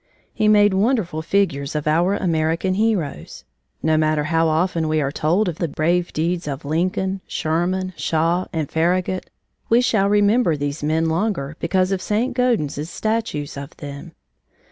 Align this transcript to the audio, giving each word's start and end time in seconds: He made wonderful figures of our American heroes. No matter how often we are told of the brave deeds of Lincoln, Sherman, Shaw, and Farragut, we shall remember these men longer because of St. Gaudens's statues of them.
He 0.33 0.47
made 0.47 0.73
wonderful 0.73 1.21
figures 1.21 1.75
of 1.75 1.85
our 1.85 2.15
American 2.15 2.73
heroes. 2.73 3.45
No 3.83 3.97
matter 3.97 4.23
how 4.23 4.47
often 4.47 4.87
we 4.87 4.99
are 4.99 5.11
told 5.11 5.47
of 5.47 5.59
the 5.59 5.67
brave 5.67 6.11
deeds 6.11 6.47
of 6.47 6.65
Lincoln, 6.65 7.21
Sherman, 7.27 7.93
Shaw, 7.95 8.47
and 8.51 8.67
Farragut, 8.67 9.29
we 9.69 9.79
shall 9.79 10.09
remember 10.09 10.57
these 10.57 10.81
men 10.81 11.05
longer 11.05 11.55
because 11.59 11.91
of 11.91 12.01
St. 12.01 12.33
Gaudens's 12.35 12.89
statues 12.89 13.55
of 13.55 13.77
them. 13.77 14.13